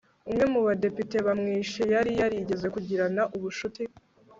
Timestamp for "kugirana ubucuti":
2.75-3.83